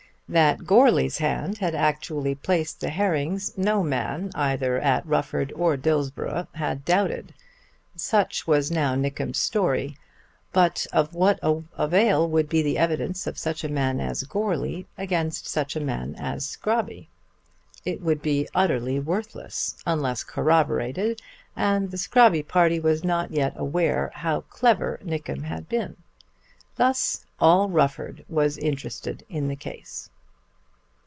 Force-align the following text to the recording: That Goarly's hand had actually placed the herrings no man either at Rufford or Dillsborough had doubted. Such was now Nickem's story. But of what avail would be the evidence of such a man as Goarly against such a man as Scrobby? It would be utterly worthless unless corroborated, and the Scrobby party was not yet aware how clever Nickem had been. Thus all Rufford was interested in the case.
That 0.31 0.59
Goarly's 0.65 1.17
hand 1.17 1.57
had 1.57 1.75
actually 1.75 2.35
placed 2.35 2.79
the 2.79 2.87
herrings 2.89 3.57
no 3.57 3.83
man 3.83 4.31
either 4.33 4.79
at 4.79 5.05
Rufford 5.05 5.51
or 5.57 5.75
Dillsborough 5.75 6.47
had 6.53 6.85
doubted. 6.85 7.33
Such 7.97 8.47
was 8.47 8.71
now 8.71 8.95
Nickem's 8.95 9.39
story. 9.39 9.97
But 10.53 10.87
of 10.93 11.13
what 11.13 11.37
avail 11.43 12.29
would 12.29 12.47
be 12.47 12.61
the 12.61 12.77
evidence 12.77 13.27
of 13.27 13.37
such 13.37 13.65
a 13.65 13.67
man 13.67 13.99
as 13.99 14.23
Goarly 14.23 14.85
against 14.97 15.47
such 15.47 15.75
a 15.75 15.81
man 15.81 16.15
as 16.17 16.45
Scrobby? 16.47 17.09
It 17.83 17.99
would 17.99 18.21
be 18.21 18.47
utterly 18.55 19.01
worthless 19.01 19.75
unless 19.85 20.23
corroborated, 20.23 21.21
and 21.57 21.91
the 21.91 21.97
Scrobby 21.97 22.41
party 22.47 22.79
was 22.79 23.03
not 23.03 23.31
yet 23.31 23.51
aware 23.57 24.11
how 24.13 24.39
clever 24.49 24.97
Nickem 25.03 25.43
had 25.43 25.67
been. 25.67 25.97
Thus 26.77 27.25
all 27.37 27.67
Rufford 27.67 28.23
was 28.29 28.57
interested 28.57 29.25
in 29.27 29.49
the 29.49 29.57
case. 29.57 30.07